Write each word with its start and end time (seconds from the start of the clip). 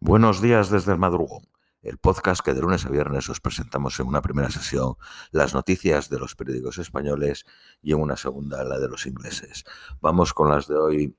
Buenos 0.00 0.40
días 0.40 0.70
desde 0.70 0.92
el 0.92 0.98
madrugón, 0.98 1.42
el 1.82 1.98
podcast 1.98 2.40
que 2.40 2.54
de 2.54 2.60
lunes 2.60 2.86
a 2.86 2.88
viernes 2.88 3.28
os 3.30 3.40
presentamos 3.40 3.98
en 3.98 4.06
una 4.06 4.22
primera 4.22 4.48
sesión 4.48 4.94
las 5.32 5.54
noticias 5.54 6.08
de 6.08 6.20
los 6.20 6.36
periódicos 6.36 6.78
españoles 6.78 7.44
y 7.82 7.92
en 7.92 8.00
una 8.00 8.16
segunda 8.16 8.62
la 8.62 8.78
de 8.78 8.88
los 8.88 9.06
ingleses. 9.06 9.64
Vamos 10.00 10.32
con 10.34 10.50
las 10.50 10.68
de 10.68 10.76
hoy, 10.76 11.16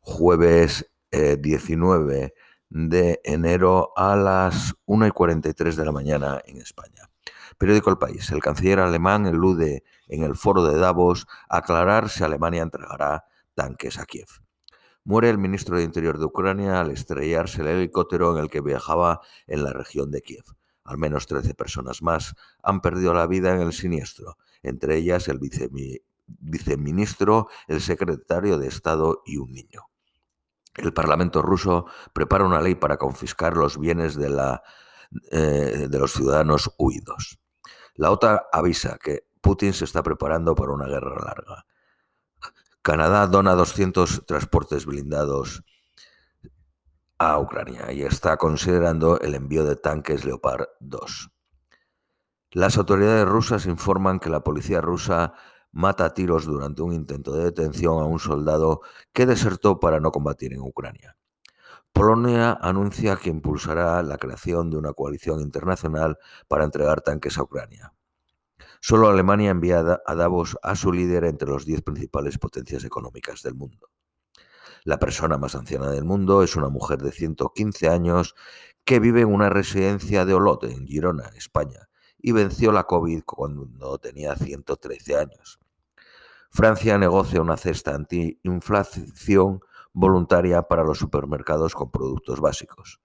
jueves 0.00 0.90
19 1.10 2.22
eh, 2.22 2.34
de 2.68 3.20
enero 3.24 3.94
a 3.96 4.14
las 4.14 4.74
1 4.84 5.06
y 5.06 5.10
43 5.10 5.76
de 5.76 5.84
la 5.86 5.92
mañana 5.92 6.38
en 6.44 6.58
España. 6.58 7.08
Periódico 7.56 7.88
El 7.88 7.96
País. 7.96 8.30
El 8.30 8.42
canciller 8.42 8.80
alemán 8.80 9.24
elude 9.24 9.84
en 10.06 10.22
el 10.22 10.36
foro 10.36 10.64
de 10.64 10.78
Davos 10.78 11.26
aclarar 11.48 12.10
si 12.10 12.24
Alemania 12.24 12.60
entregará 12.60 13.24
tanques 13.54 13.98
a 13.98 14.04
Kiev. 14.04 14.28
Muere 15.08 15.30
el 15.30 15.38
ministro 15.38 15.78
de 15.78 15.84
Interior 15.84 16.18
de 16.18 16.26
Ucrania 16.26 16.80
al 16.80 16.90
estrellarse 16.90 17.62
el 17.62 17.68
helicóptero 17.68 18.36
en 18.36 18.42
el 18.44 18.50
que 18.50 18.60
viajaba 18.60 19.22
en 19.46 19.64
la 19.64 19.72
región 19.72 20.10
de 20.10 20.20
Kiev. 20.20 20.44
Al 20.84 20.98
menos 20.98 21.26
13 21.26 21.54
personas 21.54 22.02
más 22.02 22.34
han 22.62 22.82
perdido 22.82 23.14
la 23.14 23.26
vida 23.26 23.54
en 23.54 23.62
el 23.62 23.72
siniestro, 23.72 24.36
entre 24.62 24.98
ellas 24.98 25.28
el 25.28 25.40
viceministro, 26.26 27.48
el 27.68 27.80
secretario 27.80 28.58
de 28.58 28.68
Estado 28.68 29.22
y 29.24 29.38
un 29.38 29.50
niño. 29.50 29.88
El 30.76 30.92
Parlamento 30.92 31.40
ruso 31.40 31.86
prepara 32.12 32.44
una 32.44 32.60
ley 32.60 32.74
para 32.74 32.98
confiscar 32.98 33.56
los 33.56 33.78
bienes 33.78 34.14
de, 34.14 34.28
la, 34.28 34.62
eh, 35.30 35.86
de 35.88 35.98
los 35.98 36.12
ciudadanos 36.12 36.74
huidos. 36.76 37.38
La 37.94 38.10
OTAN 38.10 38.40
avisa 38.52 38.98
que 39.02 39.24
Putin 39.40 39.72
se 39.72 39.86
está 39.86 40.02
preparando 40.02 40.54
para 40.54 40.72
una 40.72 40.86
guerra 40.86 41.16
larga. 41.24 41.64
Canadá 42.88 43.26
dona 43.26 43.52
200 43.52 44.24
transportes 44.24 44.86
blindados 44.86 45.62
a 47.18 47.38
Ucrania 47.38 47.92
y 47.92 48.00
está 48.00 48.38
considerando 48.38 49.20
el 49.20 49.34
envío 49.34 49.66
de 49.66 49.76
tanques 49.76 50.24
Leopard 50.24 50.68
2. 50.80 51.30
Las 52.52 52.78
autoridades 52.78 53.28
rusas 53.28 53.66
informan 53.66 54.18
que 54.18 54.30
la 54.30 54.42
policía 54.42 54.80
rusa 54.80 55.34
mata 55.70 56.06
a 56.06 56.14
tiros 56.14 56.46
durante 56.46 56.80
un 56.80 56.94
intento 56.94 57.36
de 57.36 57.44
detención 57.44 58.00
a 58.00 58.06
un 58.06 58.18
soldado 58.18 58.80
que 59.12 59.26
desertó 59.26 59.80
para 59.80 60.00
no 60.00 60.10
combatir 60.10 60.54
en 60.54 60.62
Ucrania. 60.62 61.14
Polonia 61.92 62.56
anuncia 62.58 63.16
que 63.16 63.28
impulsará 63.28 64.02
la 64.02 64.16
creación 64.16 64.70
de 64.70 64.78
una 64.78 64.94
coalición 64.94 65.42
internacional 65.42 66.16
para 66.48 66.64
entregar 66.64 67.02
tanques 67.02 67.36
a 67.36 67.42
Ucrania. 67.42 67.92
Solo 68.80 69.08
Alemania 69.08 69.50
envía 69.50 70.00
a 70.04 70.14
Davos 70.14 70.56
a 70.62 70.74
su 70.74 70.92
líder 70.92 71.24
entre 71.24 71.48
los 71.48 71.64
diez 71.64 71.82
principales 71.82 72.38
potencias 72.38 72.84
económicas 72.84 73.42
del 73.42 73.54
mundo. 73.54 73.90
La 74.84 74.98
persona 74.98 75.38
más 75.38 75.54
anciana 75.54 75.90
del 75.90 76.04
mundo 76.04 76.42
es 76.42 76.56
una 76.56 76.68
mujer 76.68 77.02
de 77.02 77.12
115 77.12 77.88
años 77.88 78.34
que 78.84 79.00
vive 79.00 79.22
en 79.22 79.32
una 79.32 79.50
residencia 79.50 80.24
de 80.24 80.34
Olot, 80.34 80.64
en 80.64 80.86
Girona, 80.86 81.30
España, 81.36 81.88
y 82.18 82.32
venció 82.32 82.72
la 82.72 82.84
COVID 82.84 83.22
cuando 83.24 83.98
tenía 83.98 84.34
113 84.34 85.16
años. 85.16 85.58
Francia 86.50 86.96
negocia 86.96 87.42
una 87.42 87.56
cesta 87.56 87.94
antiinflación 87.94 89.60
voluntaria 89.92 90.62
para 90.62 90.84
los 90.84 90.98
supermercados 90.98 91.74
con 91.74 91.90
productos 91.90 92.40
básicos. 92.40 93.00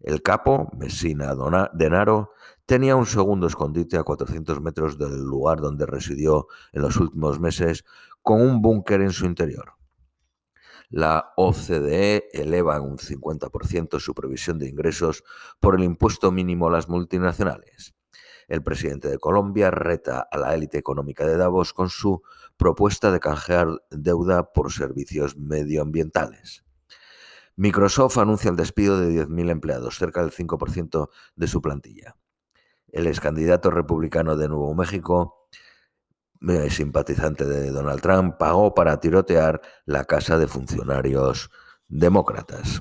El 0.00 0.22
capo, 0.22 0.70
Messina 0.78 1.34
Denaro, 1.74 2.32
tenía 2.64 2.96
un 2.96 3.04
segundo 3.04 3.46
escondite 3.46 3.98
a 3.98 4.02
400 4.02 4.60
metros 4.62 4.96
del 4.96 5.22
lugar 5.22 5.60
donde 5.60 5.84
residió 5.84 6.46
en 6.72 6.82
los 6.82 6.96
últimos 6.96 7.38
meses, 7.38 7.84
con 8.22 8.40
un 8.40 8.62
búnker 8.62 9.02
en 9.02 9.10
su 9.10 9.26
interior. 9.26 9.74
La 10.88 11.32
OCDE 11.36 12.28
eleva 12.32 12.76
en 12.76 12.82
un 12.82 12.98
50% 12.98 14.00
su 14.00 14.14
previsión 14.14 14.58
de 14.58 14.68
ingresos 14.68 15.22
por 15.60 15.76
el 15.76 15.84
impuesto 15.84 16.32
mínimo 16.32 16.68
a 16.68 16.70
las 16.72 16.88
multinacionales. 16.88 17.94
El 18.48 18.62
presidente 18.62 19.08
de 19.08 19.18
Colombia 19.18 19.70
reta 19.70 20.26
a 20.28 20.38
la 20.38 20.54
élite 20.54 20.78
económica 20.78 21.26
de 21.26 21.36
Davos 21.36 21.72
con 21.72 21.90
su 21.90 22.22
propuesta 22.56 23.12
de 23.12 23.20
canjear 23.20 23.68
deuda 23.90 24.52
por 24.52 24.72
servicios 24.72 25.36
medioambientales. 25.36 26.64
Microsoft 27.60 28.16
anuncia 28.16 28.48
el 28.48 28.56
despido 28.56 28.98
de 28.98 29.10
10.000 29.10 29.50
empleados, 29.50 29.98
cerca 29.98 30.22
del 30.22 30.32
5% 30.32 31.10
de 31.36 31.46
su 31.46 31.60
plantilla. 31.60 32.16
El 32.88 33.06
ex 33.06 33.20
candidato 33.20 33.70
republicano 33.70 34.34
de 34.34 34.48
Nuevo 34.48 34.74
México, 34.74 35.46
eh, 36.48 36.70
simpatizante 36.70 37.44
de 37.44 37.70
Donald 37.70 38.00
Trump, 38.00 38.38
pagó 38.38 38.72
para 38.72 38.98
tirotear 38.98 39.60
la 39.84 40.06
casa 40.06 40.38
de 40.38 40.46
funcionarios 40.46 41.50
demócratas. 41.86 42.80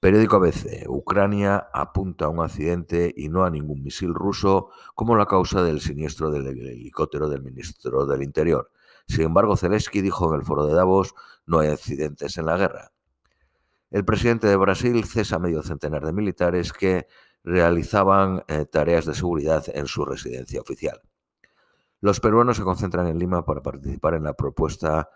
Periódico 0.00 0.36
ABC. 0.36 0.84
Ucrania 0.86 1.70
apunta 1.72 2.26
a 2.26 2.28
un 2.28 2.44
accidente 2.44 3.14
y 3.16 3.30
no 3.30 3.46
a 3.46 3.50
ningún 3.50 3.82
misil 3.82 4.12
ruso 4.12 4.68
como 4.94 5.16
la 5.16 5.24
causa 5.24 5.62
del 5.62 5.80
siniestro 5.80 6.30
del 6.30 6.46
helicóptero 6.46 7.30
del 7.30 7.40
ministro 7.40 8.04
del 8.04 8.22
Interior. 8.22 8.70
Sin 9.06 9.22
embargo, 9.22 9.56
Zelensky 9.56 10.02
dijo 10.02 10.28
en 10.28 10.40
el 10.40 10.44
foro 10.44 10.66
de 10.66 10.74
Davos, 10.74 11.14
no 11.46 11.60
hay 11.60 11.68
accidentes 11.68 12.36
en 12.36 12.44
la 12.44 12.58
guerra. 12.58 12.92
El 13.90 14.04
presidente 14.04 14.46
de 14.46 14.56
Brasil 14.56 15.04
cesa 15.04 15.38
medio 15.38 15.62
centenar 15.62 16.04
de 16.04 16.12
militares 16.12 16.72
que 16.72 17.06
realizaban 17.42 18.44
eh, 18.46 18.66
tareas 18.66 19.06
de 19.06 19.14
seguridad 19.14 19.64
en 19.72 19.86
su 19.86 20.04
residencia 20.04 20.60
oficial. 20.60 21.00
Los 22.00 22.20
peruanos 22.20 22.58
se 22.58 22.62
concentran 22.62 23.06
en 23.06 23.18
Lima 23.18 23.44
para 23.44 23.62
participar 23.62 24.14
en 24.14 24.24
la 24.24 24.34
propuesta 24.34 25.08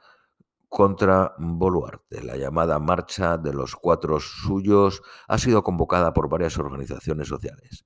contra 0.69 1.34
Boluarte. 1.38 2.22
La 2.22 2.37
llamada 2.37 2.78
Marcha 2.78 3.37
de 3.37 3.53
los 3.53 3.77
Cuatro 3.77 4.19
Suyos 4.19 5.03
ha 5.28 5.37
sido 5.37 5.62
convocada 5.62 6.15
por 6.15 6.31
varias 6.31 6.56
organizaciones 6.59 7.28
sociales. 7.28 7.84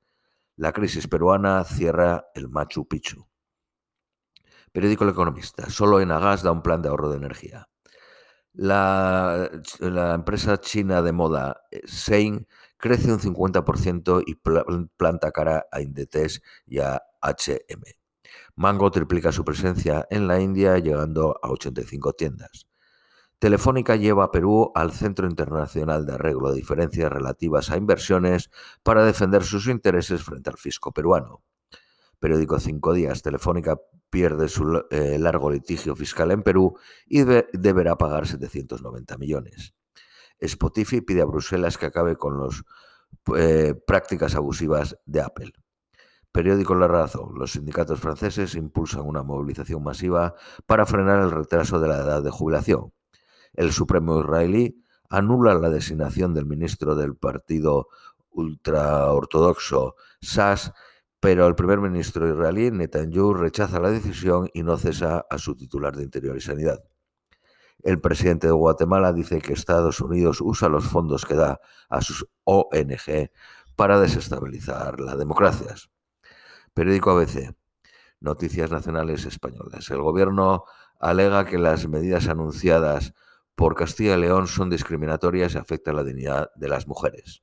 La 0.54 0.72
crisis 0.72 1.08
peruana 1.08 1.64
cierra 1.64 2.26
el 2.34 2.48
Machu 2.48 2.86
Picchu. 2.86 3.26
Periódico 4.72 5.02
El 5.02 5.10
Economista. 5.10 5.68
Solo 5.68 6.00
Enagas 6.00 6.42
da 6.42 6.52
un 6.52 6.62
plan 6.62 6.80
de 6.80 6.88
ahorro 6.88 7.10
de 7.10 7.16
energía. 7.16 7.68
La, 8.58 9.50
empresa 10.14 10.58
china 10.58 11.02
de 11.02 11.12
moda 11.12 11.60
eh, 11.70 11.82
crece 12.78 13.12
un 13.12 13.18
50% 13.18 14.22
y 14.26 14.36
planta 14.96 15.30
cara 15.30 15.66
a 15.70 15.82
Inditex 15.82 16.40
y 16.66 16.78
a 16.78 17.02
HM. 17.20 17.82
Mango 18.54 18.90
triplica 18.90 19.30
su 19.30 19.44
presencia 19.44 20.06
en 20.08 20.26
la 20.26 20.40
India 20.40 20.78
llegando 20.78 21.38
a 21.42 21.50
85 21.50 22.14
tiendas. 22.14 22.66
Telefónica 23.38 23.96
lleva 23.96 24.24
a 24.24 24.30
Perú 24.30 24.72
al 24.74 24.92
Centro 24.92 25.26
Internacional 25.26 26.06
de 26.06 26.14
Arreglo 26.14 26.48
de 26.48 26.56
Diferencias 26.56 27.12
Relativas 27.12 27.70
a 27.70 27.76
Inversiones 27.76 28.50
para 28.82 29.04
defender 29.04 29.44
sus 29.44 29.66
intereses 29.66 30.22
frente 30.22 30.48
al 30.48 30.56
fisco 30.56 30.92
peruano. 30.92 31.42
Periódico 32.18 32.58
Cinco 32.58 32.92
Días, 32.92 33.22
Telefónica 33.22 33.78
pierde 34.10 34.48
su 34.48 34.84
eh, 34.90 35.18
largo 35.18 35.50
litigio 35.50 35.94
fiscal 35.94 36.30
en 36.30 36.42
Perú 36.42 36.78
y 37.06 37.22
deberá 37.52 37.96
pagar 37.96 38.26
790 38.26 39.18
millones. 39.18 39.74
Spotify 40.38 41.00
pide 41.00 41.22
a 41.22 41.26
Bruselas 41.26 41.78
que 41.78 41.86
acabe 41.86 42.16
con 42.16 42.40
las 42.40 42.62
eh, 43.36 43.74
prácticas 43.86 44.34
abusivas 44.34 44.96
de 45.06 45.20
Apple. 45.20 45.52
Periódico 46.32 46.74
La 46.74 46.86
Razón. 46.86 47.30
Los 47.34 47.52
sindicatos 47.52 47.98
franceses 47.98 48.54
impulsan 48.54 49.02
una 49.02 49.22
movilización 49.22 49.82
masiva 49.82 50.34
para 50.66 50.84
frenar 50.84 51.22
el 51.22 51.30
retraso 51.30 51.80
de 51.80 51.88
la 51.88 51.96
edad 51.96 52.22
de 52.22 52.30
jubilación. 52.30 52.92
El 53.54 53.72
Supremo 53.72 54.20
israelí 54.20 54.82
anula 55.08 55.54
la 55.54 55.70
designación 55.70 56.34
del 56.34 56.44
ministro 56.44 56.94
del 56.94 57.16
partido 57.16 57.88
ultraortodoxo 58.30 59.94
SAS 60.20 60.72
pero 61.26 61.48
el 61.48 61.56
primer 61.56 61.80
ministro 61.80 62.28
israelí, 62.28 62.70
Netanyahu, 62.70 63.34
rechaza 63.34 63.80
la 63.80 63.90
decisión 63.90 64.48
y 64.54 64.62
no 64.62 64.76
cesa 64.76 65.26
a 65.28 65.38
su 65.38 65.56
titular 65.56 65.96
de 65.96 66.04
Interior 66.04 66.36
y 66.36 66.40
Sanidad. 66.40 66.84
El 67.82 68.00
presidente 68.00 68.46
de 68.46 68.52
Guatemala 68.52 69.12
dice 69.12 69.40
que 69.40 69.52
Estados 69.52 70.00
Unidos 70.00 70.40
usa 70.40 70.68
los 70.68 70.84
fondos 70.84 71.26
que 71.26 71.34
da 71.34 71.58
a 71.88 72.00
sus 72.00 72.28
ONG 72.44 73.32
para 73.74 73.98
desestabilizar 73.98 75.00
las 75.00 75.18
democracias. 75.18 75.90
Periódico 76.74 77.10
ABC. 77.10 77.56
Noticias 78.20 78.70
nacionales 78.70 79.24
españolas. 79.24 79.90
El 79.90 80.02
gobierno 80.02 80.62
alega 81.00 81.44
que 81.44 81.58
las 81.58 81.88
medidas 81.88 82.28
anunciadas 82.28 83.14
por 83.56 83.74
Castilla 83.74 84.14
y 84.14 84.20
León 84.20 84.46
son 84.46 84.70
discriminatorias 84.70 85.56
y 85.56 85.58
afectan 85.58 85.96
la 85.96 86.04
dignidad 86.04 86.52
de 86.54 86.68
las 86.68 86.86
mujeres. 86.86 87.42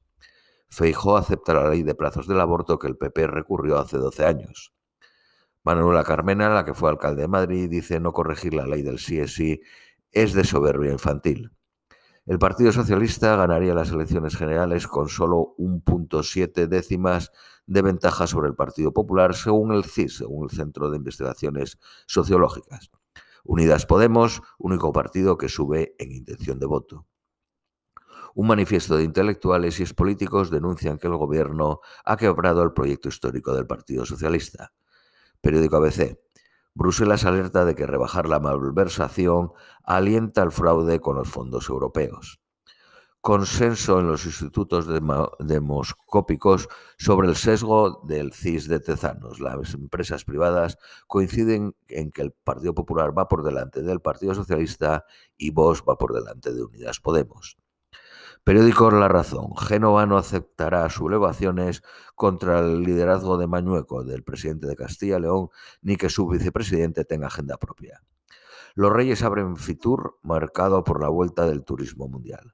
Feijó 0.73 1.17
acepta 1.17 1.53
la 1.53 1.69
ley 1.69 1.83
de 1.83 1.93
plazos 1.93 2.27
del 2.27 2.41
aborto 2.41 2.79
que 2.79 2.87
el 2.87 2.97
PP 2.97 3.27
recurrió 3.27 3.77
hace 3.77 3.97
12 3.97 4.25
años. 4.25 4.73
Manuela 5.63 6.03
Carmena, 6.03 6.49
la 6.49 6.65
que 6.65 6.73
fue 6.73 6.89
alcalde 6.89 7.21
de 7.21 7.27
Madrid, 7.27 7.69
dice 7.69 7.99
no 7.99 8.11
corregir 8.11 8.55
la 8.55 8.65
ley 8.65 8.81
del 8.81 8.97
sí 8.97 9.19
es 9.19 9.35
sí 9.35 9.61
es 10.11 10.33
de 10.33 10.43
soberbia 10.43 10.91
infantil. 10.91 11.51
El 12.25 12.39
Partido 12.39 12.71
Socialista 12.71 13.35
ganaría 13.35 13.75
las 13.75 13.91
elecciones 13.91 14.35
generales 14.35 14.87
con 14.87 15.09
solo 15.09 15.53
1.7 15.59 16.67
décimas 16.67 17.31
de 17.67 17.81
ventaja 17.83 18.25
sobre 18.25 18.47
el 18.47 18.55
Partido 18.55 18.93
Popular, 18.93 19.35
según 19.35 19.73
el 19.73 19.83
CIS, 19.83 20.17
según 20.17 20.45
el 20.45 20.55
Centro 20.55 20.89
de 20.89 20.97
Investigaciones 20.97 21.77
Sociológicas. 22.07 22.89
Unidas 23.43 23.85
Podemos, 23.85 24.41
único 24.57 24.91
partido 24.91 25.37
que 25.37 25.49
sube 25.49 25.95
en 25.99 26.13
intención 26.13 26.57
de 26.57 26.65
voto. 26.65 27.05
Un 28.35 28.47
manifiesto 28.47 28.97
de 28.97 29.03
intelectuales 29.03 29.79
y 29.79 29.83
expolíticos 29.83 30.49
denuncian 30.49 30.97
que 30.97 31.07
el 31.07 31.17
gobierno 31.17 31.81
ha 32.03 32.17
quebrado 32.17 32.63
el 32.63 32.73
proyecto 32.73 33.09
histórico 33.09 33.53
del 33.53 33.67
Partido 33.67 34.05
Socialista. 34.05 34.73
Periódico 35.39 35.77
ABC. 35.77 36.17
Bruselas 36.73 37.25
alerta 37.25 37.65
de 37.65 37.75
que 37.75 37.85
rebajar 37.85 38.27
la 38.27 38.39
malversación 38.39 39.51
alienta 39.83 40.41
el 40.41 40.51
fraude 40.51 40.99
con 40.99 41.15
los 41.17 41.29
fondos 41.29 41.69
europeos. 41.69 42.39
Consenso 43.21 43.99
en 43.99 44.07
los 44.07 44.25
institutos 44.25 44.87
demoscópicos 45.39 46.67
sobre 46.97 47.29
el 47.29 47.35
sesgo 47.35 48.01
del 48.03 48.33
CIS 48.33 48.67
de 48.67 48.79
Tezanos. 48.79 49.39
Las 49.39 49.75
empresas 49.75 50.25
privadas 50.25 50.77
coinciden 51.07 51.75
en 51.87 52.11
que 52.11 52.23
el 52.23 52.31
Partido 52.31 52.73
Popular 52.73 53.17
va 53.17 53.29
por 53.29 53.43
delante 53.43 53.83
del 53.83 54.01
Partido 54.01 54.33
Socialista 54.33 55.05
y 55.37 55.51
Vox 55.51 55.83
va 55.87 55.97
por 55.97 56.13
delante 56.13 56.51
de 56.51 56.63
Unidas 56.63 56.99
Podemos. 56.99 57.62
Periódico 58.45 58.91
La 58.91 59.07
Razón. 59.07 59.55
Génova 59.55 60.05
no 60.05 60.17
aceptará 60.17 60.89
sublevaciones 60.89 61.81
contra 62.13 62.59
el 62.59 62.83
liderazgo 62.83 63.37
de 63.37 63.47
Mañueco, 63.47 64.03
del 64.03 64.23
presidente 64.23 64.67
de 64.67 64.75
Castilla 64.75 65.17
y 65.17 65.21
León, 65.21 65.47
ni 65.81 65.95
que 65.95 66.09
su 66.09 66.27
vicepresidente 66.27 67.05
tenga 67.05 67.27
agenda 67.27 67.55
propia. 67.55 68.03
Los 68.75 68.91
Reyes 68.91 69.23
abren 69.23 69.55
Fitur, 69.55 70.19
marcado 70.23 70.83
por 70.83 70.99
la 70.99 71.07
vuelta 71.07 71.45
del 71.45 71.63
turismo 71.63 72.09
mundial. 72.09 72.51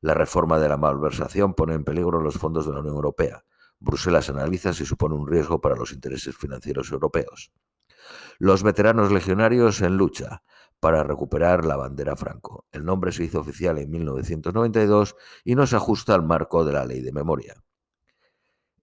La 0.00 0.14
reforma 0.14 0.60
de 0.60 0.68
la 0.68 0.76
malversación 0.76 1.54
pone 1.54 1.74
en 1.74 1.82
peligro 1.82 2.20
los 2.20 2.38
fondos 2.38 2.66
de 2.66 2.72
la 2.72 2.78
Unión 2.78 2.94
Europea. 2.94 3.44
Bruselas 3.80 4.30
analiza 4.30 4.72
si 4.72 4.86
supone 4.86 5.16
un 5.16 5.26
riesgo 5.26 5.60
para 5.60 5.74
los 5.74 5.92
intereses 5.92 6.36
financieros 6.36 6.92
europeos. 6.92 7.50
Los 8.38 8.62
veteranos 8.62 9.12
legionarios 9.12 9.80
en 9.80 9.96
lucha 9.96 10.42
para 10.80 11.02
recuperar 11.02 11.64
la 11.64 11.76
bandera 11.76 12.16
Franco. 12.16 12.66
El 12.70 12.84
nombre 12.84 13.12
se 13.12 13.24
hizo 13.24 13.40
oficial 13.40 13.78
en 13.78 13.90
1992 13.90 15.16
y 15.44 15.54
no 15.54 15.66
se 15.66 15.76
ajusta 15.76 16.14
al 16.14 16.22
marco 16.22 16.64
de 16.64 16.72
la 16.72 16.84
ley 16.84 17.00
de 17.00 17.12
memoria. 17.12 17.54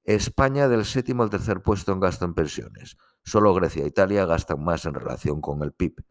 España 0.04 0.68
del 0.68 0.86
séptimo 0.86 1.22
al 1.22 1.30
tercer 1.30 1.62
puesto 1.62 1.92
en 1.92 2.00
gasto 2.00 2.26
en 2.26 2.34
pensiones. 2.34 2.98
Solo 3.24 3.54
Grecia 3.54 3.84
e 3.84 3.88
Italia 3.88 4.26
gastan 4.26 4.64
más 4.64 4.86
en 4.86 4.96
relación 4.96 5.42
con 5.42 5.62
el 5.62 5.74
PIB. 5.74 6.04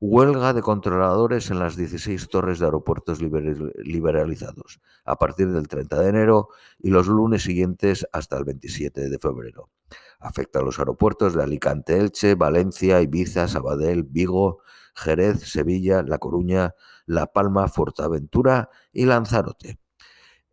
Huelga 0.00 0.52
de 0.52 0.60
controladores 0.60 1.50
en 1.50 1.58
las 1.58 1.76
16 1.76 2.28
torres 2.28 2.58
de 2.58 2.66
aeropuertos 2.66 3.20
liberalizados 3.22 4.80
a 5.04 5.16
partir 5.16 5.50
del 5.50 5.68
30 5.68 6.00
de 6.00 6.08
enero 6.08 6.48
y 6.78 6.90
los 6.90 7.06
lunes 7.06 7.42
siguientes 7.44 8.06
hasta 8.12 8.36
el 8.36 8.44
27 8.44 9.08
de 9.08 9.18
febrero. 9.18 9.70
Afecta 10.18 10.58
a 10.58 10.62
los 10.62 10.78
aeropuertos 10.78 11.34
de 11.34 11.42
Alicante, 11.42 11.98
Elche, 11.98 12.34
Valencia, 12.34 13.00
Ibiza, 13.00 13.48
Sabadell, 13.48 14.02
Vigo, 14.02 14.60
Jerez, 14.94 15.40
Sevilla, 15.40 16.02
La 16.02 16.18
Coruña, 16.18 16.74
La 17.06 17.26
Palma, 17.26 17.68
Fuerteventura 17.68 18.70
y 18.92 19.06
Lanzarote. 19.06 19.78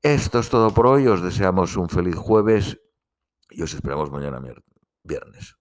Esto 0.01 0.39
es 0.39 0.49
todo 0.49 0.73
por 0.73 0.87
hoy. 0.87 1.07
Os 1.07 1.21
deseamos 1.21 1.75
un 1.77 1.89
feliz 1.89 2.15
jueves 2.15 2.79
y 3.49 3.61
os 3.61 3.73
esperamos 3.73 4.11
mañana 4.11 4.41
viernes. 5.03 5.60